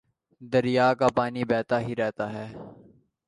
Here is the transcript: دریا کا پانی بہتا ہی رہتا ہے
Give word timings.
دریا 0.41 0.87
کا 0.99 1.07
پانی 1.15 1.43
بہتا 1.43 1.79
ہی 1.81 1.95
رہتا 1.95 2.31
ہے 2.33 2.47